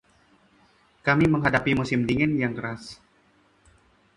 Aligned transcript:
Kami 1.07 1.25
menghadapi 1.33 1.71
musim 1.79 1.99
dingin 2.09 2.31
yang 2.43 2.53
keras. 2.57 2.83